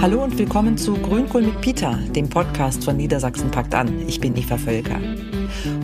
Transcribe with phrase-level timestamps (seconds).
[0.00, 4.06] Hallo und willkommen zu Grünkohl mit Peter, dem Podcast von Niedersachsen packt an.
[4.06, 5.00] Ich bin Eva Völker.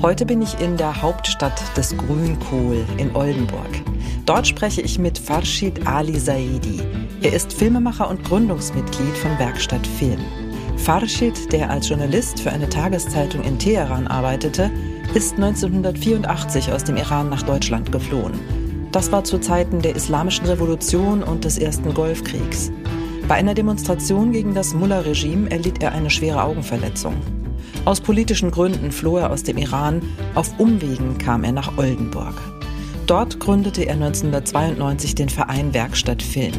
[0.03, 3.69] Heute bin ich in der Hauptstadt des Grünkohl in Oldenburg.
[4.25, 6.81] Dort spreche ich mit Farshid Ali Saidi.
[7.23, 10.21] Er ist Filmemacher und Gründungsmitglied von Werkstatt Film.
[10.77, 14.71] Farshid, der als Journalist für eine Tageszeitung in Teheran arbeitete,
[15.15, 18.39] ist 1984 aus dem Iran nach Deutschland geflohen.
[18.93, 22.71] Das war zu Zeiten der Islamischen Revolution und des ersten Golfkriegs.
[23.27, 27.15] Bei einer Demonstration gegen das Mullah-Regime erlitt er eine schwere Augenverletzung.
[27.87, 30.03] Aus politischen Gründen floh er aus dem Iran,
[30.35, 32.35] auf Umwegen kam er nach Oldenburg.
[33.07, 36.53] Dort gründete er 1992 den Verein Werkstatt Film.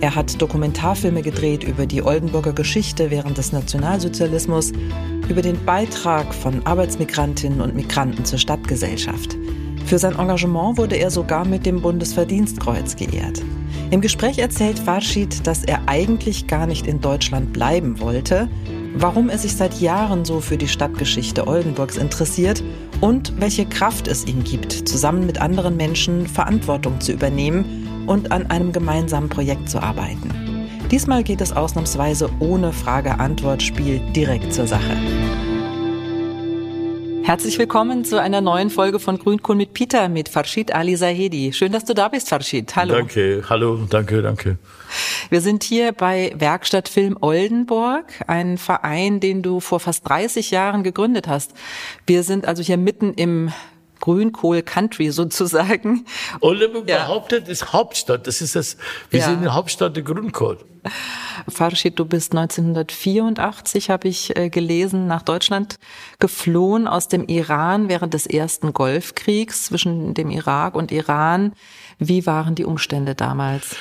[0.00, 4.72] Er hat Dokumentarfilme gedreht über die Oldenburger Geschichte während des Nationalsozialismus,
[5.28, 9.36] über den Beitrag von Arbeitsmigrantinnen und Migranten zur Stadtgesellschaft.
[9.88, 13.42] Für sein Engagement wurde er sogar mit dem Bundesverdienstkreuz geehrt.
[13.90, 18.50] Im Gespräch erzählt Farshid, dass er eigentlich gar nicht in Deutschland bleiben wollte,
[18.94, 22.62] warum er sich seit Jahren so für die Stadtgeschichte Oldenburgs interessiert
[23.00, 28.50] und welche Kraft es ihm gibt, zusammen mit anderen Menschen Verantwortung zu übernehmen und an
[28.50, 30.28] einem gemeinsamen Projekt zu arbeiten.
[30.90, 34.98] Diesmal geht es ausnahmsweise ohne Frage-Antwort-Spiel direkt zur Sache.
[37.28, 41.52] Herzlich willkommen zu einer neuen Folge von Grünkohl mit Peter mit Farshid Ali Zahedi.
[41.52, 42.74] Schön, dass du da bist, Farshid.
[42.74, 42.94] Hallo.
[42.94, 44.56] Danke, hallo, danke, danke.
[45.28, 50.82] Wir sind hier bei Werkstatt Film Oldenburg, ein Verein, den du vor fast 30 Jahren
[50.82, 51.52] gegründet hast.
[52.06, 53.52] Wir sind also hier mitten im
[54.00, 56.04] Grünkohl Country sozusagen.
[56.40, 56.98] Oldenburg ja.
[56.98, 58.26] behauptet, ist Hauptstadt.
[58.26, 58.76] Das ist das,
[59.10, 59.26] wir ja.
[59.26, 60.58] sind die Hauptstadt der Grünkohl.
[61.48, 65.78] Farshid, du bist 1984, habe ich äh, gelesen, nach Deutschland
[66.18, 71.52] geflohen aus dem Iran während des ersten Golfkriegs zwischen dem Irak und Iran.
[71.98, 73.76] Wie waren die Umstände damals?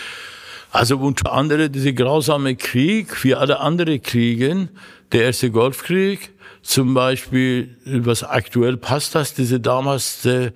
[0.71, 4.69] Also unter anderem dieser grausame Krieg, wie alle anderen Kriegen,
[5.11, 6.31] der erste Golfkrieg,
[6.67, 10.51] zum Beispiel, was aktuell passt das, diese damals der,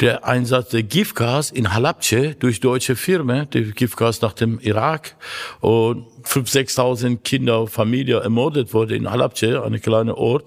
[0.00, 5.16] der Einsatz der Giftgas in Halabche durch deutsche Firmen, der Giftgas nach dem Irak
[5.60, 10.44] und 5.000, 6.000 Kinder, Familie ermordet wurde in Halabche, eine kleine Ort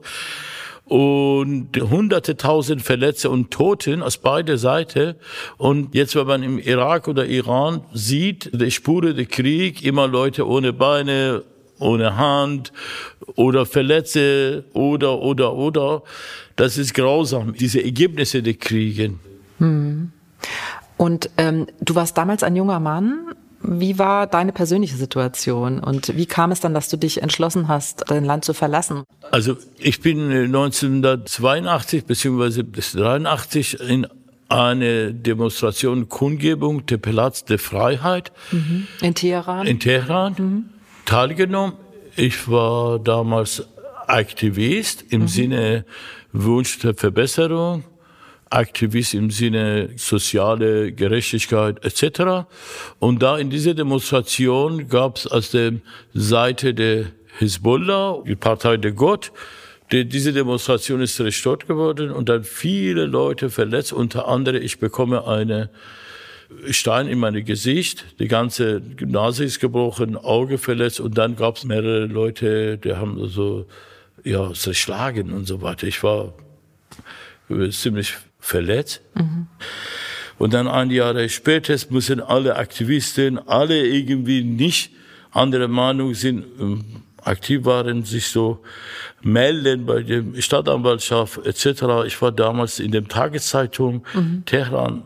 [0.85, 5.15] und hunderte tausend Verletzte und Toten aus beider Seite.
[5.57, 10.47] Und jetzt, wenn man im Irak oder Iran sieht, die Spuren der Krieg, immer Leute
[10.47, 11.43] ohne Beine,
[11.79, 12.71] ohne Hand
[13.35, 16.03] oder Verletzte oder, oder, oder.
[16.55, 19.13] Das ist grausam, diese Ergebnisse der Kriege.
[19.59, 20.11] Hm.
[20.97, 23.33] Und ähm, du warst damals ein junger Mann.
[23.61, 28.05] Wie war deine persönliche Situation und wie kam es dann, dass du dich entschlossen hast,
[28.07, 29.03] dein Land zu verlassen?
[29.31, 32.63] Also ich bin 1982 bzw.
[32.63, 34.07] 83 in
[34.47, 38.87] eine Demonstration, Kundgebung der Platz der Freiheit mhm.
[39.01, 39.67] in Teheran.
[39.67, 40.35] In Teheran.
[40.37, 40.78] Mhm
[41.09, 41.73] teilgenommen.
[42.15, 43.67] Ich war damals
[44.05, 45.27] Aktivist im mhm.
[45.27, 45.85] Sinne
[46.33, 47.83] Wunsch der Verbesserung,
[48.51, 52.47] Aktivist im Sinne soziale Gerechtigkeit etc.
[52.99, 55.73] Und da in dieser Demonstration gab es aus der
[56.13, 57.05] Seite der
[57.39, 59.31] Hezbollah, die Partei der Gott,
[59.91, 65.25] die, diese Demonstration ist zerstört geworden und dann viele Leute verletzt, unter anderem ich bekomme
[65.25, 65.71] eine
[66.71, 71.63] Stein in mein Gesicht, die ganze Nase ist gebrochen, Auge verletzt und dann gab es
[71.63, 73.65] mehrere Leute, die haben so
[74.23, 75.87] ja zerschlagen und so weiter.
[75.87, 76.33] Ich war
[77.71, 79.01] ziemlich verletzt.
[79.15, 79.47] Mhm.
[80.37, 84.91] Und dann ein Jahr später müssen alle Aktivisten, alle irgendwie nicht
[85.31, 86.85] andere Meinung sind, ähm,
[87.23, 88.63] aktiv waren, sich so
[89.21, 92.05] melden bei dem Stadtanwaltschaft etc.
[92.07, 94.43] Ich war damals in der Tageszeitung mhm.
[94.45, 95.03] Teheran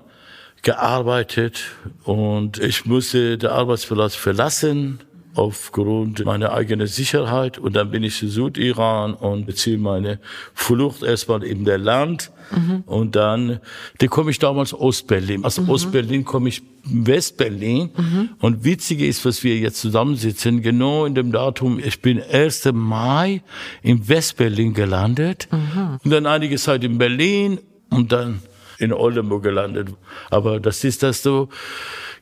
[0.63, 1.63] gearbeitet
[2.03, 4.99] und ich musste den Arbeitsplatz verlassen
[5.35, 10.19] aufgrund meiner eigenen Sicherheit und dann bin ich zu Südiran und beziehe meine
[10.53, 12.83] Flucht erstmal in der Land mhm.
[12.85, 13.59] und dann,
[13.97, 15.43] da komme ich damals Ostberlin.
[15.43, 15.69] Aus mhm.
[15.69, 18.29] Ostberlin komme ich Westberlin mhm.
[18.39, 22.69] und witzige ist, was wir jetzt zusammensitzen, genau in dem Datum, ich bin 1.
[22.73, 23.41] Mai
[23.81, 25.99] in Westberlin gelandet mhm.
[26.03, 27.59] und dann einige Zeit in Berlin
[27.89, 28.41] und dann
[28.79, 29.89] in Oldenburg gelandet.
[30.29, 31.49] Aber das ist das so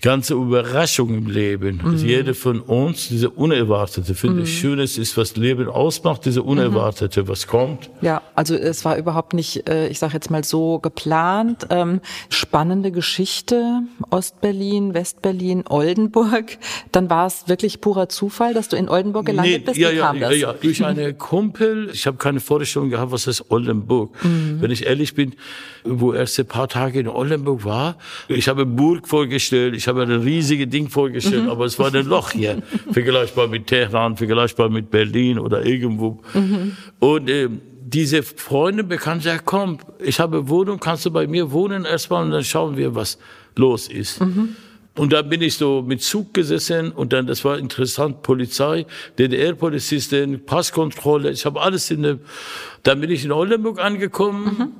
[0.01, 1.79] ganze Überraschung im Leben.
[1.83, 1.97] Mhm.
[1.97, 4.43] Jede von uns, diese Unerwartete, finde mhm.
[4.43, 7.27] ich schön, es ist, was Leben ausmacht, diese Unerwartete, mhm.
[7.27, 7.89] was kommt.
[8.01, 11.67] Ja, also es war überhaupt nicht, äh, ich sage jetzt mal so geplant.
[11.69, 16.57] Ähm, spannende Geschichte, Ostberlin, Westberlin, Oldenburg.
[16.91, 19.77] Dann war es wirklich purer Zufall, dass du in Oldenburg gelandet nee, bist.
[19.77, 21.89] Ja, ja, ja, ja, durch eine Kumpel.
[21.93, 24.11] Ich habe keine Vorstellung gehabt, was ist Oldenburg.
[24.23, 24.57] Mhm.
[24.61, 25.35] Wenn ich ehrlich bin,
[25.83, 30.21] wo erst ein paar Tage in Oldenburg war, ich habe Burg vorgestellt, ich habe ein
[30.21, 31.49] riesiges Ding vorgestellt, mhm.
[31.49, 32.61] aber es war ein Loch hier,
[32.91, 36.19] vergleichbar mit Teheran, vergleichbar mit Berlin oder irgendwo.
[36.33, 36.77] Mhm.
[36.99, 37.49] Und äh,
[37.83, 42.31] diese Freunde bekannten sagen, komm, ich habe Wohnung, kannst du bei mir wohnen erstmal und
[42.31, 43.17] dann schauen wir, was
[43.55, 44.21] los ist.
[44.21, 44.55] Mhm.
[44.97, 48.85] Und dann bin ich so mit Zug gesessen und dann, das war interessant, Polizei,
[49.17, 52.19] DDR-Polizisten, Passkontrolle, ich habe alles in der,
[52.83, 54.73] dann bin ich in Oldenburg angekommen.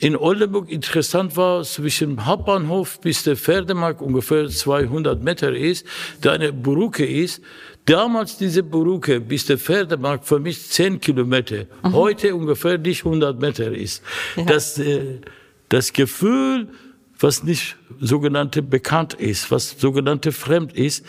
[0.00, 5.86] In Oldenburg interessant war, zwischen Hauptbahnhof bis der Pferdemarkt ungefähr 200 Meter ist,
[6.20, 7.42] da eine Brücke ist.
[7.84, 11.92] Damals diese Brücke bis der Pferdemarkt für mich 10 Kilometer, mhm.
[11.94, 14.02] heute ungefähr nicht 100 Meter ist.
[14.36, 14.44] Ja.
[14.44, 15.20] Das, äh,
[15.68, 16.68] das Gefühl,
[17.18, 21.04] was nicht sogenannte bekannt ist, was sogenannte fremd ist,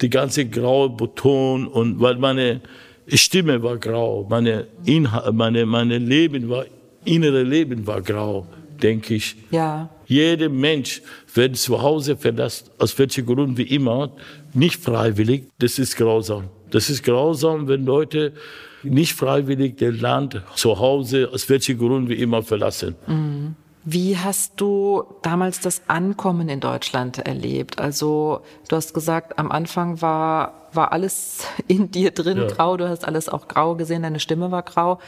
[0.00, 2.60] die ganze graue Beton und weil meine
[3.08, 6.66] Stimme war grau, meine Inhalt, meine meine Leben war
[7.04, 8.46] innere Leben war grau,
[8.82, 9.36] denke ich.
[9.50, 9.88] Ja.
[10.06, 11.02] Jeder Mensch,
[11.34, 14.10] wenn zu Hause verlässt, aus welchem Grund wie immer,
[14.54, 16.44] nicht freiwillig, das ist grausam.
[16.70, 18.32] Das ist grausam, wenn Leute
[18.82, 22.94] nicht freiwillig das Land zu Hause, aus welchem Grund wie immer verlassen.
[23.06, 23.56] Mhm.
[23.90, 27.78] Wie hast du damals das Ankommen in Deutschland erlebt?
[27.78, 32.46] Also du hast gesagt, am Anfang war, war alles in dir drin ja.
[32.48, 34.98] grau, du hast alles auch grau gesehen, deine Stimme war grau.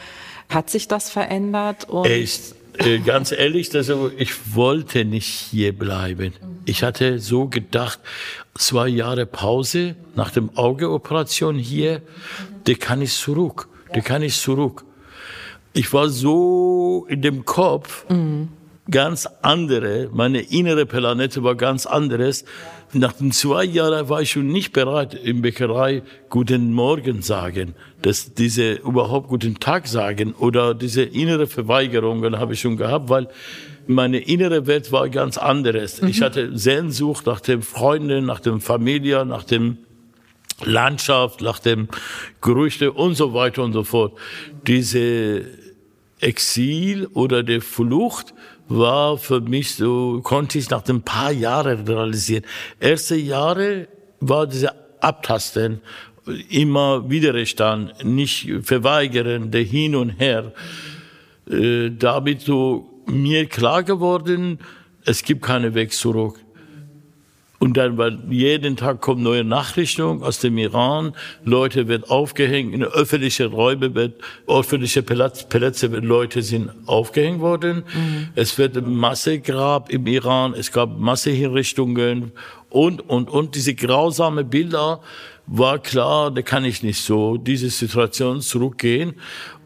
[0.51, 1.87] Hat sich das verändert?
[2.03, 6.33] Echt, äh, ganz ehrlich, also ich wollte nicht hier bleiben.
[6.65, 7.99] Ich hatte so gedacht,
[8.55, 12.01] zwei Jahre Pause nach dem Augeoperation hier,
[12.67, 14.85] die kann ich zurück, die kann ich zurück.
[15.73, 18.49] Ich war so in dem Kopf, mhm
[18.89, 22.45] ganz andere, meine innere Planete war ganz anderes.
[22.93, 28.33] Nach den zwei Jahren war ich schon nicht bereit, in Bäckerei Guten Morgen sagen, dass
[28.33, 33.29] diese überhaupt Guten Tag sagen oder diese innere Verweigerungen habe ich schon gehabt, weil
[33.87, 36.01] meine innere Welt war ganz anderes.
[36.01, 36.07] Mhm.
[36.09, 39.77] Ich hatte Sehnsucht nach den Freunden, nach dem Familie, nach dem
[40.63, 41.87] Landschaft, nach dem
[42.41, 44.17] Gerüchte und so weiter und so fort.
[44.67, 45.45] Diese
[46.19, 48.33] Exil oder der Flucht
[48.77, 52.43] war für mich so, konnte ich nach ein paar Jahren realisieren.
[52.79, 53.87] Erste Jahre
[54.19, 54.71] war diese
[55.01, 55.81] Abtasten,
[56.49, 60.53] immer Widerstand, nicht verweigern, der Hin und Her.
[61.49, 64.59] Äh, damit so mir klar geworden,
[65.05, 66.39] es gibt keinen Weg zurück.
[67.61, 71.13] Und dann, weil jeden Tag kommen neue Nachrichten aus dem Iran,
[71.43, 74.15] Leute werden aufgehängt, in öffentliche Räume wird,
[74.47, 77.83] öffentliche Plätze, Leute sind aufgehängt worden.
[77.93, 78.29] Mhm.
[78.33, 82.31] Es wird ein Massegrab im Iran, es gab Massehinrichtungen
[82.71, 85.01] und, und, und diese grausame Bilder
[85.47, 89.15] war klar, da kann ich nicht so diese Situation zurückgehen.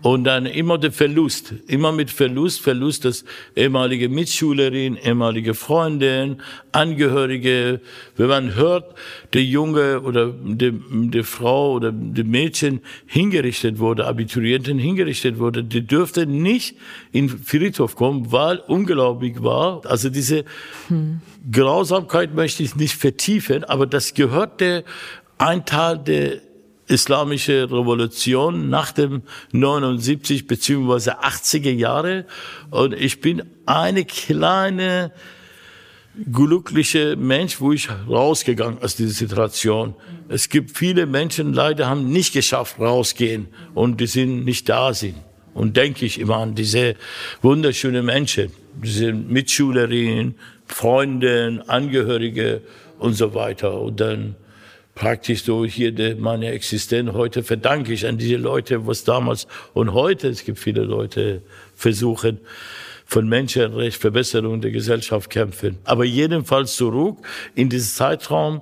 [0.02, 3.26] Und dann immer der Verlust, immer mit Verlust, Verlust des
[3.56, 7.82] ehemalige Mitschülerin, ehemalige Freundin, Angehörige.
[8.16, 8.94] Wenn man hört,
[9.34, 10.80] der Junge oder die,
[11.10, 16.78] die Frau oder die Mädchen hingerichtet wurde, Abiturienten hingerichtet wurde, die dürfte nicht
[17.12, 19.84] in Friedhof kommen, weil unglaublich war.
[19.88, 20.46] Also diese
[20.88, 21.22] hm.
[21.52, 24.84] Grausamkeit möchte ich nicht vertiefen, aber das gehörte
[25.38, 26.42] ein Teil der
[26.88, 32.26] islamische Revolution nach dem 79 beziehungsweise 80er Jahre
[32.70, 35.12] und ich bin eine kleine
[36.32, 39.96] glückliche Mensch, wo ich rausgegangen aus dieser Situation.
[40.30, 45.16] Es gibt viele Menschen, leider haben nicht geschafft rausgehen und die sind nicht da sind.
[45.54, 46.96] Und denke ich immer an diese
[47.42, 48.52] wunderschönen Menschen,
[48.82, 52.62] diese Mitschülerinnen, Freunde, Angehörige
[53.00, 53.80] und so weiter.
[53.80, 54.36] Und dann
[54.96, 59.94] praktisch so hier de, meine Existenz heute verdanke ich an diese Leute, was damals und
[59.94, 61.42] heute, es gibt viele Leute,
[61.76, 62.40] versuchen,
[63.06, 65.78] von Menschenrecht, Verbesserung der Gesellschaft kämpfen.
[65.84, 67.18] Aber jedenfalls zurück
[67.54, 68.62] in diesen Zeitraum,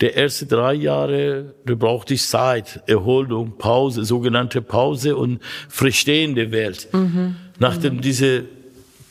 [0.00, 6.88] der ersten drei Jahre, da brauchte ich Zeit, Erholung, Pause, sogenannte Pause und verstehende Welt.
[6.92, 7.36] Mhm.
[7.60, 8.00] Nach dem, mhm.
[8.00, 8.46] diese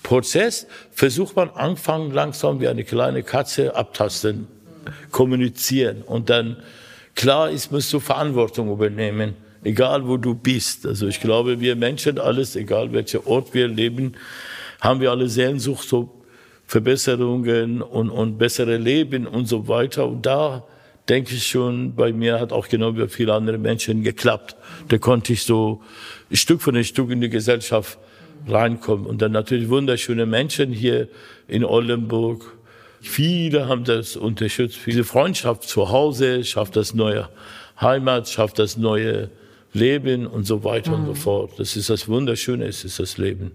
[0.01, 4.47] Prozess versucht man anfangen langsam wie eine kleine Katze abtasten
[5.11, 6.01] kommunizieren.
[6.01, 6.57] Und dann,
[7.15, 10.85] klar ist, musst du Verantwortung übernehmen, egal wo du bist.
[10.85, 14.13] Also ich glaube, wir Menschen alles, egal welcher Ort wir leben,
[14.81, 16.23] haben wir alle Sehnsucht, so
[16.65, 20.07] Verbesserungen und, und bessere Leben und so weiter.
[20.07, 20.63] Und da
[21.09, 24.55] denke ich schon, bei mir hat auch genau wie viele andere Menschen geklappt.
[24.87, 25.81] Da konnte ich so
[26.31, 27.97] Stück für Stück in die Gesellschaft
[28.47, 29.05] reinkommen.
[29.05, 31.07] Und dann natürlich wunderschöne Menschen hier
[31.47, 32.57] in Oldenburg,
[33.03, 34.77] Viele haben das unterstützt.
[34.77, 37.27] Viele Freundschaft zu Hause, schafft das neue
[37.79, 39.29] Heimat, schafft das neue
[39.73, 40.95] Leben und so weiter mhm.
[40.95, 41.15] und so mhm.
[41.17, 41.51] fort.
[41.57, 43.51] Das ist das Wunderschöne, es ist das Leben.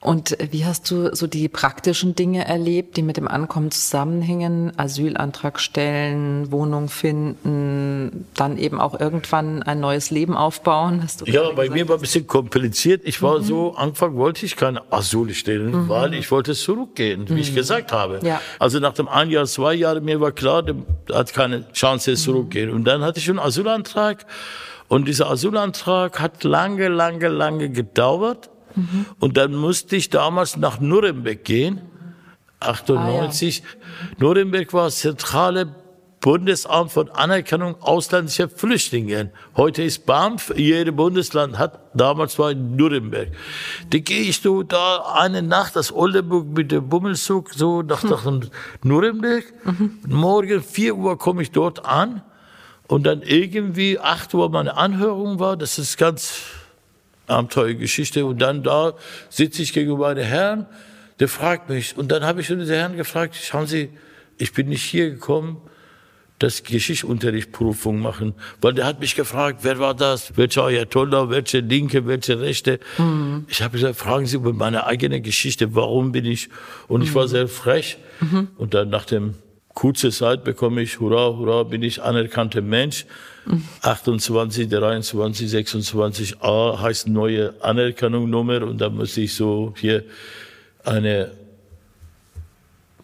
[0.00, 4.72] Und wie hast du so die praktischen Dinge erlebt, die mit dem Ankommen zusammenhängen?
[4.78, 11.04] Asylantrag stellen, Wohnung finden, dann eben auch irgendwann ein neues Leben aufbauen?
[11.24, 13.02] ja, bei mir war ein bisschen kompliziert.
[13.04, 13.42] Ich war mhm.
[13.42, 15.88] so, Anfang wollte ich keine Asyl stellen, mhm.
[15.88, 17.38] weil ich wollte zurückgehen, wie mhm.
[17.40, 18.20] ich gesagt habe.
[18.22, 18.40] Ja.
[18.60, 20.76] Also nach dem ein Jahr, zwei Jahren, mir war klar, der
[21.12, 22.70] hat keine Chance zurückgehen.
[22.70, 24.26] Und dann hatte ich einen Asylantrag.
[24.86, 28.48] Und dieser Asylantrag hat lange, lange, lange gedauert.
[28.78, 29.06] Mhm.
[29.18, 31.82] Und dann musste ich damals nach Nürnberg gehen,
[32.60, 33.62] 98.
[33.62, 34.16] Ah, ja.
[34.18, 35.74] Nürnberg war das zentrale
[36.20, 39.30] Bundesamt von Anerkennung ausländischer Flüchtlinge.
[39.56, 43.28] Heute ist BAMF, jedes Bundesland hat, damals war in Nürnberg.
[43.90, 48.26] Da gehe ich so da eine Nacht aus Oldenburg mit dem Bummelzug so nach, nach
[48.82, 49.44] Nürnberg.
[49.64, 50.00] Mhm.
[50.08, 52.22] Morgen 4 Uhr komme ich dort an
[52.88, 55.56] und dann irgendwie 8 Uhr meine Anhörung war.
[55.56, 56.42] Das ist ganz
[57.28, 58.26] Abenteuergeschichte.
[58.26, 58.94] Und dann da
[59.28, 60.66] sitze ich gegenüber einem Herrn,
[61.20, 61.96] der fragt mich.
[61.96, 63.90] Und dann habe ich schon den Herrn gefragt, schauen Sie,
[64.38, 65.60] ich bin nicht hier gekommen,
[66.38, 72.06] das Geschichtsunterrichtprüfung machen, weil der hat mich gefragt, wer war das, welcher Ayatollah, welche Linke,
[72.06, 72.78] welche Rechte.
[72.96, 73.46] Mhm.
[73.48, 76.48] Ich habe gesagt, fragen Sie über meine eigene Geschichte, warum bin ich?
[76.86, 77.28] Und ich war mhm.
[77.28, 77.98] sehr frech.
[78.20, 78.48] Mhm.
[78.56, 79.34] Und dann nach dem
[79.74, 83.04] kurzen Zeit bekomme ich, hurra, hurra, bin ich anerkannter Mensch.
[83.82, 90.04] 28, 23, 26a heißt neue Anerkennungsnummer und da muss ich so hier
[90.84, 91.32] eine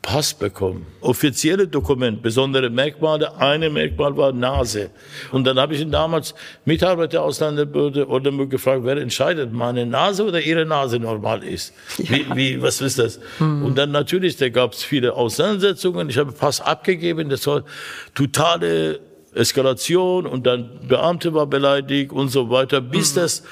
[0.05, 0.85] Pass bekommen.
[1.01, 3.39] Offizielle Dokument, besondere Merkmale.
[3.39, 4.91] Eine Merkmal war Nase.
[5.33, 6.35] Und dann habe ich ihn damals
[6.67, 11.73] Mitarbeiter der Ausländerbehörde Oldenburg gefragt, wer entscheidet, meine Nase oder ihre Nase normal ist.
[11.97, 12.11] Ja.
[12.11, 13.19] Wie, wie, was ist das?
[13.39, 13.65] Mhm.
[13.65, 16.11] Und dann natürlich, da gab es viele Auseinandersetzungen.
[16.11, 17.31] Ich habe Pass abgegeben.
[17.31, 17.65] Das war
[18.15, 19.01] totale
[19.35, 23.21] Eskalation und dann Beamte war beleidigt und so weiter, bis mhm.
[23.21, 23.43] das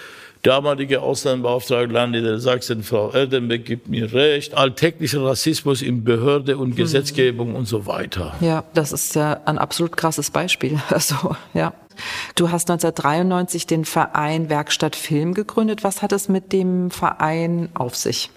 [0.42, 6.76] damalige Ausländerbeauftragte Landesherr Sachsen, Frau Erdenbeck, gibt mir recht, alltäglicher Rassismus in Behörde und mhm.
[6.76, 8.34] Gesetzgebung und so weiter.
[8.40, 10.80] Ja, das ist ja ein absolut krasses Beispiel.
[10.90, 11.72] Also, ja.
[12.34, 15.84] Du hast 1993 den Verein Werkstatt Film gegründet.
[15.84, 18.30] Was hat es mit dem Verein auf sich?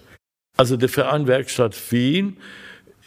[0.58, 2.38] Also der Verein Werkstatt Film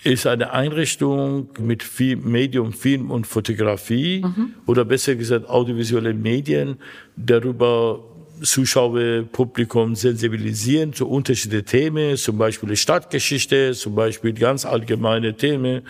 [0.05, 4.55] ist eine Einrichtung mit Film, Medium, Film und Fotografie mhm.
[4.67, 6.77] oder besser gesagt audiovisuelle Medien,
[7.17, 8.05] darüber
[8.43, 15.83] Zuschauer, Publikum sensibilisieren zu unterschiedlichen Themen, zum Beispiel Stadtgeschichte, zum Beispiel ganz allgemeine Themen.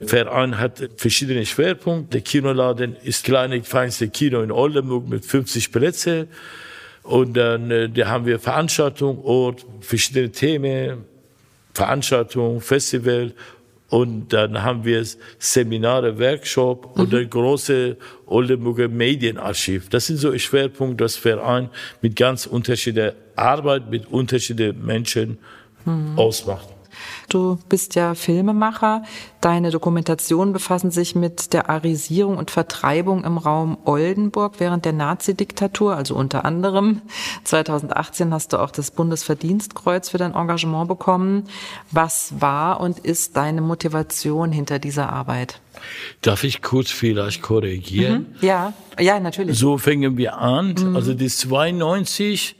[0.00, 2.12] Verein hat verschiedene Schwerpunkte.
[2.12, 6.28] Der Kinoladen ist kleine, feinste Kino in Oldenburg mit 50 Plätzen.
[7.02, 11.04] Und dann äh, da haben wir Veranstaltungen, Ort, verschiedene Themen,
[11.74, 13.32] Veranstaltungen, Festival
[13.92, 15.04] und dann haben wir
[15.38, 17.02] Seminare, Workshop mhm.
[17.02, 19.90] und ein große Oldenburger Medienarchiv.
[19.90, 21.68] Das sind so Schwerpunkte, das Verein
[22.00, 25.38] mit ganz unterschiedlicher Arbeit mit unterschiedlichen Menschen
[25.84, 26.18] mhm.
[26.18, 26.71] ausmacht.
[27.32, 29.04] Du bist ja Filmemacher.
[29.40, 35.96] Deine Dokumentationen befassen sich mit der Arisierung und Vertreibung im Raum Oldenburg während der Nazi-Diktatur,
[35.96, 37.00] also unter anderem.
[37.44, 41.44] 2018 hast du auch das Bundesverdienstkreuz für dein Engagement bekommen.
[41.90, 45.58] Was war und ist deine Motivation hinter dieser Arbeit?
[46.20, 48.26] Darf ich kurz vielleicht korrigieren?
[48.42, 48.46] Mhm.
[48.46, 49.58] Ja, ja, natürlich.
[49.58, 50.74] So fängen wir an.
[50.78, 50.96] Mhm.
[50.96, 52.56] Also die 92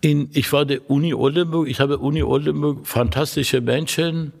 [0.00, 4.32] in, ich war der Uni Oldenburg, ich habe Uni Oldenburg fantastische Menschen,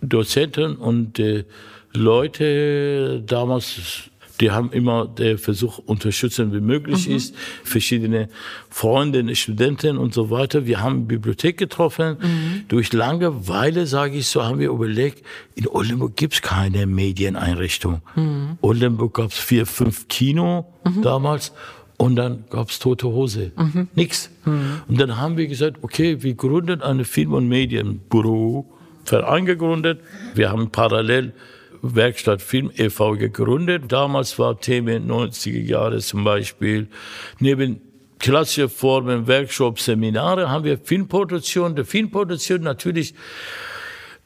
[0.00, 1.44] Dozenten und äh,
[1.92, 4.10] Leute damals,
[4.40, 7.16] die haben immer der Versuch unterstützen, wie möglich mhm.
[7.16, 7.34] ist.
[7.62, 8.30] Verschiedene
[8.70, 10.66] Freunde, Studenten und so weiter.
[10.66, 12.16] Wir haben Bibliothek getroffen.
[12.20, 12.64] Mhm.
[12.68, 15.24] Durch Langeweile, sage ich so, haben wir überlegt,
[15.56, 18.00] in Oldenburg gibt's keine Medieneinrichtung.
[18.14, 18.56] Mhm.
[18.62, 21.02] Oldenburg gab's vier, fünf Kino mhm.
[21.02, 21.52] damals
[22.00, 23.52] und dann gab's tote Hose.
[23.58, 23.88] Mhm.
[23.94, 24.30] Nix.
[24.46, 24.80] Mhm.
[24.88, 28.64] Und dann haben wir gesagt, okay, wir gründen eine Film- und Medienbüro,
[29.04, 30.00] Verein gegründet.
[30.34, 31.34] Wir haben parallel
[31.82, 33.16] Werkstatt Film e.V.
[33.16, 33.92] gegründet.
[33.92, 36.88] Damals war Thema 90er Jahre zum Beispiel.
[37.38, 37.82] Neben
[38.18, 41.76] klassische Formen, Workshops, Seminare haben wir Filmproduktion.
[41.76, 43.12] Die Filmproduktion natürlich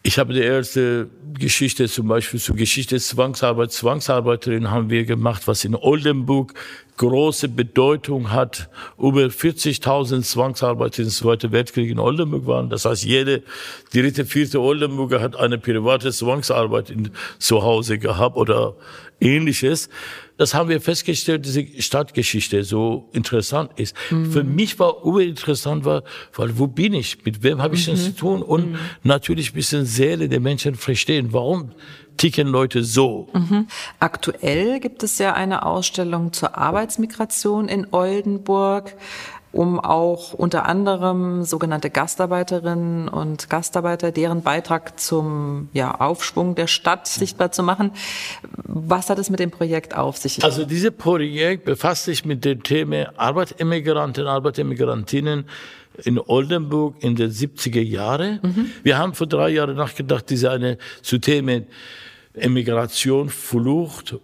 [0.06, 5.64] ich habe die erste Geschichte zum Beispiel zur Geschichte Zwangsarbeit, Zwangsarbeiterin haben wir gemacht, was
[5.64, 6.52] in Oldenburg
[6.96, 8.68] große Bedeutung hat.
[8.98, 12.70] Über 40.000 Zwangsarbeiter im Zweiten Weltkrieg in Oldenburg waren.
[12.70, 13.42] Das heißt, jede
[13.92, 18.74] dritte, vierte Oldenburger hat eine private Zwangsarbeit in, zu Hause gehabt oder
[19.24, 19.88] ähnliches.
[20.36, 23.94] Das haben wir festgestellt, diese Stadtgeschichte so interessant ist.
[24.10, 24.32] Mhm.
[24.32, 26.02] Für mich war uninteressant, war,
[26.34, 27.24] weil wo bin ich?
[27.24, 27.92] Mit wem habe ich mhm.
[27.92, 28.42] denn zu tun?
[28.42, 28.78] Und mhm.
[29.02, 31.32] natürlich ein bisschen Seele der Menschen verstehen.
[31.32, 31.70] Warum
[32.16, 33.28] ticken Leute so?
[33.32, 33.68] Mhm.
[34.00, 38.94] Aktuell gibt es ja eine Ausstellung zur Arbeitsmigration in Oldenburg.
[39.54, 47.06] Um auch unter anderem sogenannte Gastarbeiterinnen und Gastarbeiter, deren Beitrag zum ja, Aufschwung der Stadt
[47.06, 47.92] sichtbar zu machen.
[48.64, 50.42] Was hat es mit dem Projekt auf sich?
[50.42, 55.46] Also dieses Projekt befasst sich mit dem Thema Arbeitsimmigranten, Arbeitsimmigrantinnen
[56.02, 58.40] in Oldenburg in den 70er Jahren.
[58.42, 58.70] Mhm.
[58.82, 61.66] Wir haben vor drei Jahren nachgedacht, diese eine zu Themen
[62.34, 64.16] Emigration, Flucht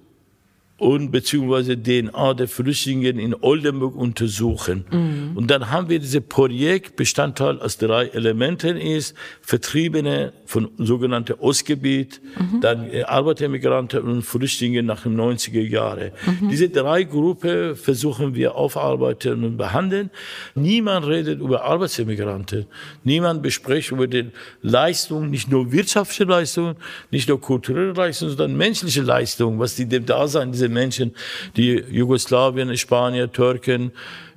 [0.80, 4.86] und beziehungsweise DNA der Flüchtlinge in Oldenburg untersuchen.
[4.90, 5.36] Mhm.
[5.36, 12.22] Und dann haben wir diese Projekt Bestandteil aus drei Elementen ist Vertriebene von sogenannten Ostgebiet,
[12.38, 12.62] mhm.
[12.62, 16.12] dann äh, Arbeitermigranten und Flüchtlinge nach den 90er Jahren.
[16.24, 16.48] Mhm.
[16.48, 20.08] Diese drei Gruppen versuchen wir aufarbeiten und behandeln.
[20.54, 22.64] Niemand redet über Arbeitsemigranten.
[23.04, 24.30] Niemand bespricht über die
[24.62, 26.76] Leistung, nicht nur wirtschaftliche Leistung,
[27.10, 31.14] nicht nur kulturelle Leistung, sondern menschliche Leistung, was die dem Dasein dieser Menschen,
[31.56, 33.92] die Jugoslawien, Spanier, Türken,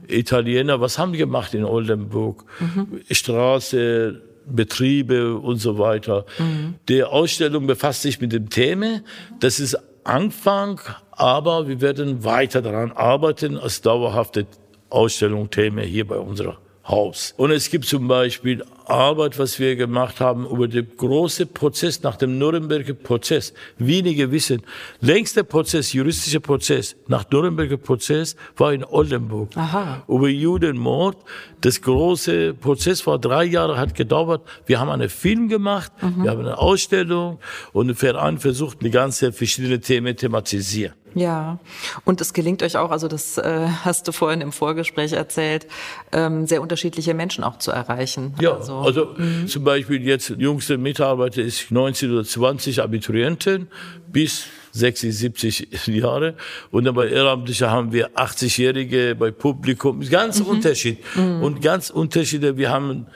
[0.07, 2.43] Italiener, was haben die gemacht in Oldenburg?
[2.59, 3.01] Mhm.
[3.09, 6.25] Straße, Betriebe und so weiter.
[6.37, 6.75] Mhm.
[6.89, 9.01] Die Ausstellung befasst sich mit dem Thema.
[9.39, 14.45] Das ist Anfang, aber wir werden weiter daran arbeiten als dauerhafte
[14.89, 17.33] Ausstellung Thema hier bei unserer Haus.
[17.37, 22.17] Und es gibt zum Beispiel Arbeit, was wir gemacht haben über den großen Prozess nach
[22.17, 23.53] dem Nürnberger Prozess.
[23.77, 24.61] Wenige wissen,
[24.99, 29.55] längster Prozess, juristischer Prozess nach Nürnberger Prozess war in Oldenburg.
[29.55, 30.03] Aha.
[30.07, 31.17] Über Judenmord.
[31.61, 34.41] Das große Prozess war drei Jahre, hat gedauert.
[34.65, 36.23] Wir haben einen Film gemacht, mhm.
[36.23, 37.39] wir haben eine Ausstellung
[37.71, 40.93] und der Verein versucht, die ganze verschiedene Themen thematisieren.
[41.15, 41.59] Ja,
[42.05, 45.67] und es gelingt euch auch, also das äh, hast du vorhin im Vorgespräch erzählt,
[46.11, 48.33] ähm, sehr unterschiedliche Menschen auch zu erreichen.
[48.39, 49.47] Ja, also, also mhm.
[49.47, 53.67] zum Beispiel jetzt jüngste Mitarbeiter ist 19 oder 20 Abiturienten
[54.11, 56.35] bis 60, 70 Jahre.
[56.71, 60.47] Und dann bei Ehrenamtlichen haben wir 80-Jährige, bei Publikum, ganz mhm.
[60.47, 60.97] Unterschied.
[61.15, 61.43] Mhm.
[61.43, 62.57] Und ganz Unterschiede.
[62.57, 63.07] Wir haben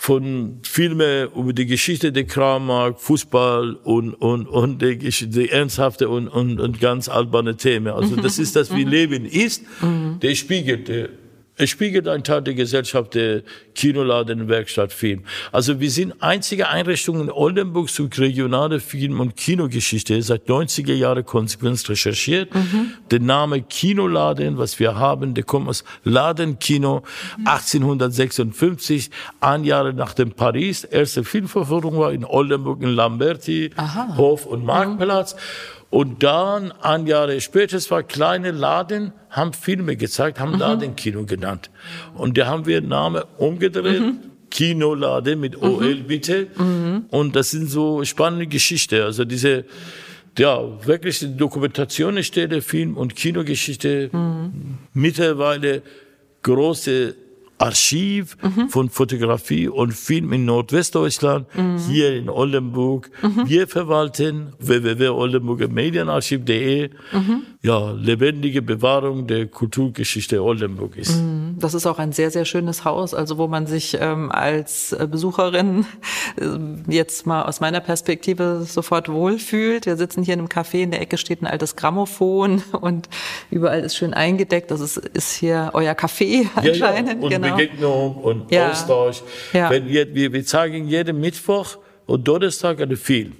[0.00, 6.28] von Filmen über die Geschichte der Krammark, Fußball und, und, und die, die ernsthafte und,
[6.28, 7.92] und, und ganz alberne Themen.
[7.92, 8.84] Also das ist das, wie.
[8.88, 9.62] Leben ist.
[9.82, 10.18] Mhm.
[10.20, 10.88] Der spiegelt
[11.58, 13.42] es spiegelt ein Teil der Gesellschaft der
[13.74, 15.24] Kinoladen, Werkstatt, Film.
[15.50, 21.24] Also wir sind einzige Einrichtung in Oldenburg zu regionale Film- und Kinogeschichte seit 90er Jahren
[21.24, 22.54] konsequent recherchiert.
[22.54, 22.92] Mhm.
[23.10, 27.02] Der Name Kinoladen, was wir haben, der kommt aus Ladenkino
[27.36, 27.46] mhm.
[27.46, 30.84] 1856, ein Jahr nach dem Paris.
[30.84, 34.16] Erste Filmverführung war in Oldenburg in Lamberti, Aha.
[34.16, 35.34] Hof und Marktplatz.
[35.34, 35.77] Mhm.
[35.90, 40.58] Und dann, ein Jahr später, es war kleine Laden, haben Filme gezeigt, haben mhm.
[40.58, 41.70] Ladenkino genannt.
[42.14, 44.00] Und da haben wir Name umgedreht.
[44.00, 44.18] Mhm.
[44.50, 46.06] Kinoladen mit OL mhm.
[46.06, 46.48] bitte.
[46.56, 47.06] Mhm.
[47.10, 49.02] Und das sind so spannende Geschichten.
[49.02, 49.64] Also diese,
[50.38, 54.10] ja, wirklich die Dokumentationsstelle, Film- und Kinogeschichte.
[54.12, 54.78] Mhm.
[54.92, 55.82] Mittlerweile
[56.42, 57.14] große
[57.58, 58.68] Archiv mhm.
[58.68, 61.78] von Fotografie und Film in Nordwestdeutschland, mhm.
[61.78, 63.10] hier in Oldenburg.
[63.22, 63.48] Mhm.
[63.48, 66.90] Wir verwalten www.oldenburgermedienarchiv.de.
[67.60, 71.20] Ja, lebendige Bewahrung der Kulturgeschichte Oldenburg ist.
[71.20, 71.56] Mhm.
[71.58, 75.08] Das ist auch ein sehr, sehr schönes Haus, also wo man sich ähm, als äh,
[75.10, 75.84] Besucherin
[76.36, 76.44] äh,
[76.86, 79.86] jetzt mal aus meiner Perspektive sofort wohlfühlt.
[79.86, 83.08] Wir sitzen hier in einem Café, in der Ecke steht ein altes Grammophon und
[83.50, 84.70] überall ist schön eingedeckt.
[84.70, 87.24] Das ist, ist hier euer Café anscheinend.
[87.24, 87.38] Ja, ja.
[87.38, 87.47] genau.
[87.56, 88.70] Begegnung und ja.
[88.70, 89.22] Austausch.
[89.52, 89.70] Ja.
[89.70, 93.32] Wenn wir, wir, wir zeigen jeden Mittwoch und Donnerstag einen Film.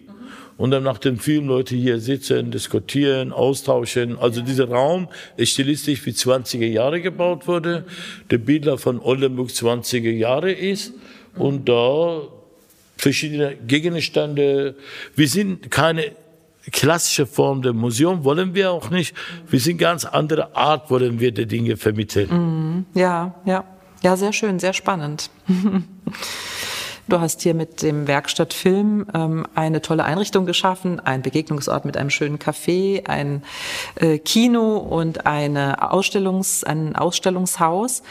[0.56, 4.18] Und dann nach dem Film Leute hier sitzen, diskutieren, austauschen.
[4.18, 7.84] Also dieser Raum ist stilistisch wie 20er Jahre gebaut wurde.
[8.30, 10.94] Der Bildler von Oldenburg 20er Jahre ist.
[11.36, 12.22] Und da
[12.96, 14.74] verschiedene Gegenstände.
[15.14, 16.10] Wir sind keine
[16.72, 19.14] klassische Form der Museum, wollen wir auch nicht.
[19.48, 22.28] Wir sind ganz andere Art, wollen wir die Dinge vermitteln.
[22.30, 22.86] Mhm.
[22.94, 23.64] Ja, ja.
[24.02, 25.30] Ja, sehr schön, sehr spannend.
[27.08, 32.11] Du hast hier mit dem Werkstattfilm ähm, eine tolle Einrichtung geschaffen, ein Begegnungsort mit einem
[32.11, 33.42] schönen Café, ein
[33.94, 38.02] äh, Kino und eine Ausstellungs-, ein Ausstellungshaus.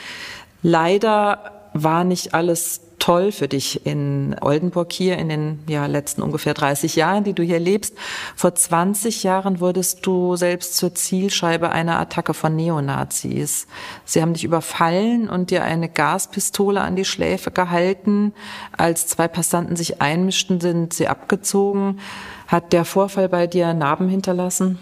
[0.63, 6.54] Leider war nicht alles toll für dich in Oldenburg hier in den ja, letzten ungefähr
[6.54, 7.96] 30 Jahren, die du hier lebst.
[8.36, 13.67] Vor 20 Jahren wurdest du selbst zur Zielscheibe einer Attacke von Neonazis.
[14.04, 18.34] Sie haben dich überfallen und dir eine Gaspistole an die Schläfe gehalten.
[18.76, 22.02] Als zwei Passanten sich einmischten, sind sie abgezogen.
[22.48, 24.80] Hat der Vorfall bei dir Narben hinterlassen?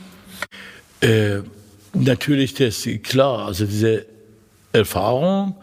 [0.99, 1.41] Äh,
[1.93, 3.45] natürlich, das ist klar.
[3.45, 4.07] Also diese
[4.73, 5.53] Erfahrung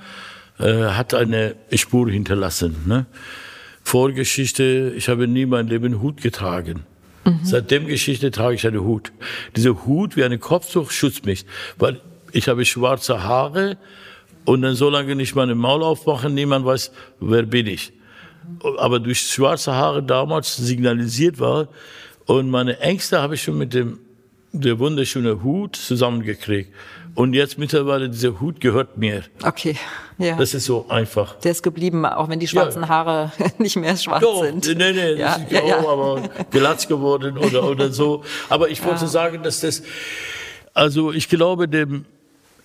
[0.59, 2.77] äh, hat eine Spur hinterlassen.
[2.87, 3.07] Ne?
[3.83, 6.85] Vorgeschichte, ich habe nie mein Leben Hut getragen.
[7.25, 7.41] Mhm.
[7.43, 9.13] Seit dem Geschichte trage ich einen Hut.
[9.57, 11.45] Dieser Hut wie ein Kopftuch schützt mich,
[11.79, 12.01] weil
[12.33, 13.77] ich habe schwarze Haare
[14.45, 17.93] Und dann so lange nicht meine Maul aufmachen, niemand weiß, wer bin ich.
[18.79, 21.69] Aber durch schwarze Haare damals signalisiert war.
[22.27, 24.01] Und meine Ängste habe ich schon mit dem
[24.53, 26.73] der wunderschöne Hut zusammengekriegt.
[27.15, 29.23] Und jetzt mittlerweile, dieser Hut gehört mir.
[29.43, 29.77] Okay,
[30.19, 30.37] ja.
[30.37, 31.39] Das ist so einfach.
[31.41, 32.89] Der ist geblieben, auch wenn die schwarzen ja.
[32.89, 34.67] Haare nicht mehr schwarz Doch, sind.
[34.67, 35.79] Nee, nee, ja, das ist ja, ja.
[35.79, 38.25] aber glatz geworden oder, oder so.
[38.49, 39.83] Aber ich wollte sagen, dass das,
[40.73, 42.07] also ich glaube, dem,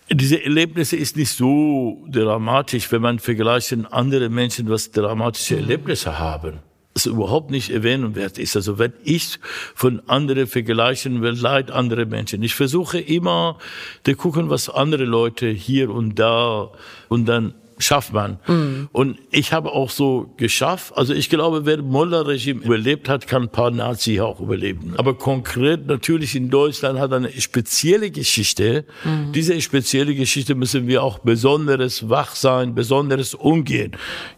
[0.09, 5.61] diese Erlebnisse ist nicht so dramatisch, wenn man vergleicht andere Menschen, was dramatische mhm.
[5.61, 6.59] Erlebnisse haben
[6.97, 8.55] es überhaupt nicht erwähnenswert ist.
[8.55, 9.39] Also wenn ich
[9.75, 12.43] von anderen vergleichen will, leid andere Menschen.
[12.43, 13.57] Ich versuche immer,
[14.03, 16.71] zu gucken, was andere Leute hier und da
[17.09, 18.39] und dann schafft man.
[18.47, 18.89] Mhm.
[18.91, 23.49] Und ich habe auch so geschafft, also ich glaube, wer Moller-Regime überlebt hat, kann ein
[23.49, 24.93] paar Nazi auch überleben.
[24.97, 28.85] Aber konkret natürlich in Deutschland hat eine spezielle Geschichte.
[29.03, 29.31] Mhm.
[29.33, 33.91] Diese spezielle Geschichte müssen wir auch besonderes wach sein, besonderes umgehen.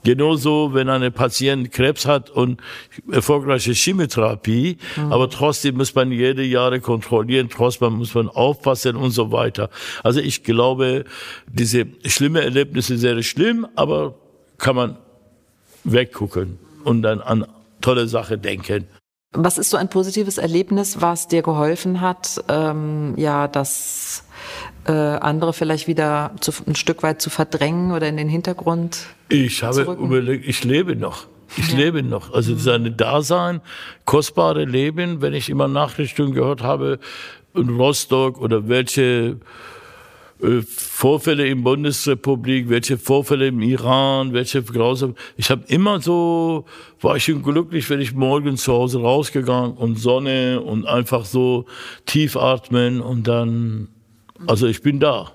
[0.04, 2.62] Genauso, wenn eine Patient Krebs hat und
[3.12, 5.14] erfolgreiche Chemotherapie, mhm.
[5.14, 9.70] aber trotzdem muss man jede Jahre kontrollieren, trotzdem muss man aufpassen und so weiter.
[10.04, 11.06] Also ich glaube,
[11.52, 14.16] diese schlimme Erlebnisse sehr schlimm, aber
[14.58, 14.98] kann man
[15.84, 17.46] weggucken und dann an
[17.82, 18.88] tolle Sache denken.
[19.32, 24.24] Was ist so ein positives Erlebnis, was dir geholfen hat, ähm, ja, das
[24.86, 29.06] äh, andere vielleicht wieder zu, ein Stück weit zu verdrängen oder in den Hintergrund?
[29.30, 31.28] Ich habe überlegt, ich lebe noch.
[31.58, 31.78] Ich ja.
[31.78, 32.34] lebe noch.
[32.34, 33.62] Also seine Dasein,
[34.06, 37.00] kostbare Leben, wenn ich immer Nachrichten gehört habe
[37.54, 39.38] in Rostock oder welche
[40.68, 45.16] Vorfälle in Bundesrepublik, welche Vorfälle im Iran, welche grausam.
[45.36, 46.66] Ich habe immer so,
[47.02, 51.66] war ich schon glücklich, wenn ich morgens zu Hause rausgegangen und Sonne und einfach so
[52.06, 53.90] tief atmen und dann,
[54.48, 55.32] also ich bin da.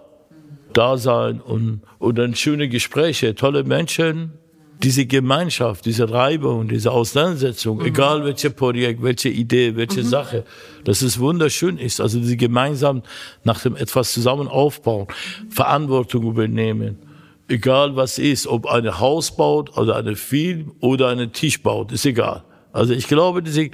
[0.73, 4.33] Da sein und, und dann schöne Gespräche, tolle Menschen
[4.83, 7.87] diese Gemeinschaft, diese Reibung, diese Auseinandersetzung, mhm.
[7.87, 10.07] egal welche Projekt, welche Idee, welche mhm.
[10.09, 10.45] Sache,
[10.85, 12.01] dass es wunderschön ist.
[12.01, 13.03] Also diese gemeinsam
[13.45, 15.07] nach dem etwas zusammen aufbauen,
[15.49, 16.99] Verantwortung übernehmen.
[17.49, 22.07] Egal was ist, ob ein Haus baut oder eine Film oder einen Tisch baut, ist
[22.07, 22.43] egal.
[22.73, 23.71] Also ich glaube, diese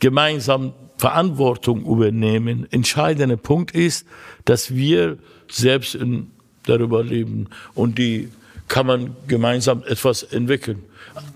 [0.00, 4.06] gemeinsam Verantwortung übernehmen, entscheidender Punkt ist,
[4.44, 5.18] dass wir
[5.50, 6.30] selbst in,
[6.64, 8.28] darüber leben und die
[8.68, 10.82] kann man gemeinsam etwas entwickeln.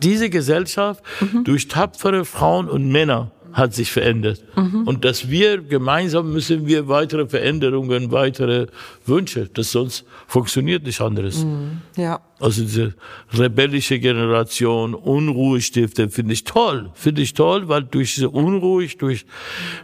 [0.02, 1.44] Diese Gesellschaft mhm.
[1.44, 4.42] durch tapfere Frauen und Männer hat sich verändert.
[4.54, 4.82] Mhm.
[4.86, 8.66] Und dass wir gemeinsam müssen wir weitere Veränderungen, weitere
[9.06, 11.42] Wünsche, das sonst funktioniert nicht anderes.
[11.42, 11.80] Mhm.
[11.96, 12.20] Ja.
[12.38, 12.94] Also diese
[13.32, 19.24] rebellische Generation, Unruhestifter, finde ich toll, finde ich toll, weil durch diese Unruhe, durch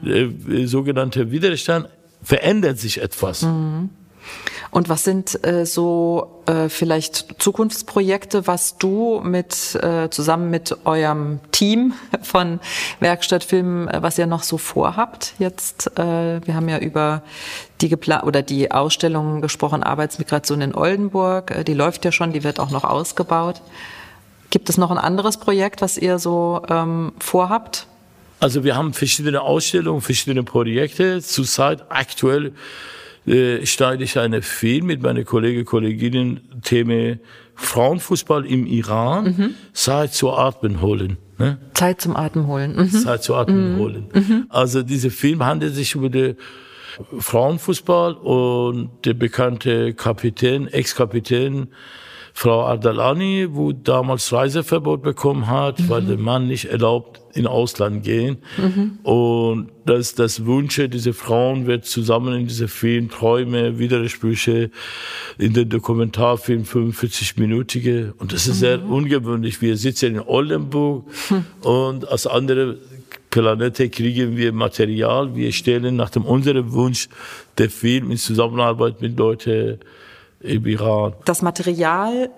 [0.04, 1.88] äh, sogenannte Widerstand
[2.22, 3.40] verändert sich etwas.
[3.42, 3.88] Mhm.
[4.72, 11.40] Und was sind äh, so äh, vielleicht Zukunftsprojekte, was du mit äh, zusammen mit eurem
[11.52, 12.58] Team von
[12.98, 15.98] Werkstattfilmen, äh, was ihr noch so vorhabt jetzt?
[15.98, 17.22] Äh, wir haben ja über
[17.82, 21.50] die geplant oder die Ausstellung gesprochen, Arbeitsmigration in Oldenburg.
[21.50, 23.60] Äh, die läuft ja schon, die wird auch noch ausgebaut.
[24.48, 27.86] Gibt es noch ein anderes Projekt, was ihr so ähm, vorhabt?
[28.40, 31.20] Also wir haben verschiedene Ausstellungen, verschiedene Projekte.
[31.20, 32.54] Zurzeit aktuell
[33.26, 37.18] äh, schneide ich einen Film mit meiner Kollegen, Kolleginnen, Thema
[37.54, 39.54] Frauenfußball im Iran, mhm.
[39.72, 41.18] Zeit zu atmen holen.
[41.38, 41.58] Ne?
[41.74, 42.76] Zeit zum Atmen holen.
[42.76, 42.90] Mhm.
[42.90, 43.78] Zeit zu atmen mhm.
[43.78, 44.04] holen.
[44.12, 44.46] Mhm.
[44.48, 46.36] Also dieser Film handelt sich über den
[47.18, 51.68] Frauenfußball und der bekannte Kapitän, Ex-Kapitän
[52.34, 55.88] Frau Ardalani, wo damals Reiseverbot bekommen hat, mhm.
[55.88, 58.38] weil der Mann nicht erlaubt in Ausland gehen.
[58.56, 58.98] Mhm.
[59.02, 64.70] Und das, das Wünsche dieser Frauen wird zusammen in diese vielen Träume, Widersprüche
[65.38, 68.12] in den Dokumentarfilm 45-minütige.
[68.18, 68.60] Und das ist mhm.
[68.60, 69.60] sehr ungewöhnlich.
[69.60, 71.44] Wir sitzen in Oldenburg mhm.
[71.62, 72.78] und als andere
[73.30, 75.34] Planete kriegen wir Material.
[75.34, 77.08] Wir stellen nach dem unserem Wunsch
[77.56, 79.78] der Film in Zusammenarbeit mit Leuten
[80.42, 81.14] im Iran.
[81.24, 82.30] Das Material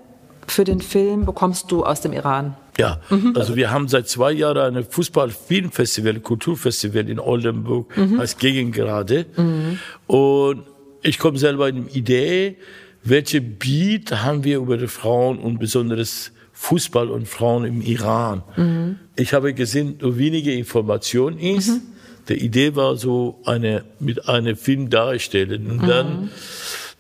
[0.47, 2.57] für den Film bekommst du aus dem Iran?
[2.79, 3.35] Ja, mhm.
[3.37, 8.19] also wir haben seit zwei Jahren ein Fußball-Filmfestival, Kulturfestival in Oldenburg mhm.
[8.19, 9.27] als Gegengrade.
[9.37, 9.79] Mhm.
[10.07, 10.65] Und
[11.03, 12.57] ich komme selber in die Idee,
[13.05, 18.43] welche Beat haben wir über die Frauen und besonderes Fußball und Frauen im Iran.
[18.57, 18.99] Mhm.
[19.15, 21.69] Ich habe gesehen, nur wenige Informationen ist.
[21.69, 21.83] Mhm.
[22.29, 25.71] Die Idee war so eine, mit einem Film darstellen.
[25.71, 26.31] Und dann mhm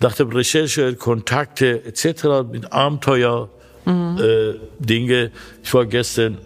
[0.01, 2.47] nach der Recherche, Kontakte etc.
[2.51, 3.49] mit Abenteuer
[3.85, 4.19] mhm.
[4.19, 5.31] äh, Dinge.
[5.63, 6.39] Ich war gestern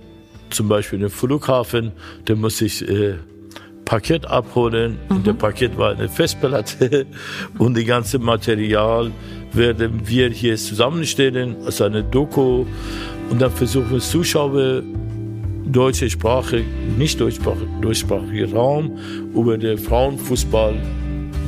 [0.50, 1.92] zum Beispiel im Flughafen,
[2.24, 3.16] da muss ich äh,
[3.84, 4.98] Paket abholen.
[5.08, 5.16] Mhm.
[5.16, 7.06] In dem Paket war eine Festplatte
[7.58, 9.10] und die ganze Material
[9.52, 12.66] werden wir hier zusammenstellen, als eine Doku.
[13.30, 14.82] Und dann versuchen Zuschauer
[15.66, 16.64] deutsche Sprache,
[16.96, 18.98] nicht deutschsprachiger Raum,
[19.34, 20.74] über den Frauenfußball,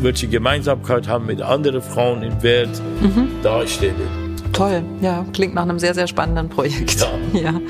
[0.03, 3.29] welche Gemeinsamkeit haben mit anderen Frauen im Welt, mhm.
[3.43, 4.31] darstellen.
[4.53, 7.01] Toll, ja, klingt nach einem sehr, sehr spannenden Projekt.
[7.33, 7.41] Ja.
[7.53, 7.61] ja.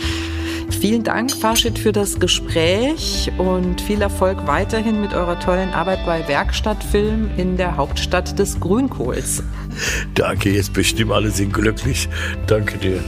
[0.80, 6.26] Vielen Dank, Farshid, für das Gespräch und viel Erfolg weiterhin mit eurer tollen Arbeit bei
[6.26, 9.42] Werkstattfilm in der Hauptstadt des Grünkohls.
[10.14, 12.08] Danke, jetzt bestimmt alle sind glücklich.
[12.46, 13.04] Danke dir.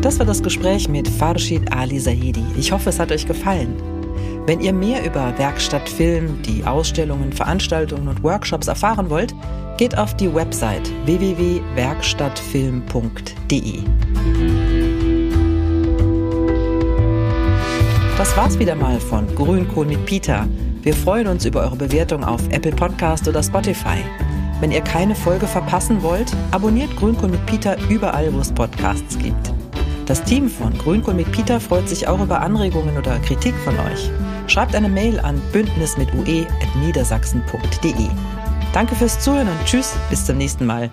[0.00, 2.44] Das war das Gespräch mit Farshid Ali Zahidi.
[2.56, 4.01] Ich hoffe, es hat euch gefallen.
[4.44, 9.32] Wenn ihr mehr über Werkstattfilm, die Ausstellungen, Veranstaltungen und Workshops erfahren wollt,
[9.78, 13.78] geht auf die Website www.werkstattfilm.de.
[18.18, 20.48] Das war's wieder mal von Grünkohl mit Peter.
[20.82, 23.98] Wir freuen uns über eure Bewertung auf Apple Podcast oder Spotify.
[24.58, 29.54] Wenn ihr keine Folge verpassen wollt, abonniert Grünkohl mit Peter überall, wo es Podcasts gibt.
[30.06, 34.10] Das Team von Grünkohl mit Peter freut sich auch über Anregungen oder Kritik von euch.
[34.52, 38.08] Schreibt eine Mail an bündnismitue.niedersachsen.de.
[38.74, 40.90] Danke fürs Zuhören und tschüss, bis zum nächsten Mal.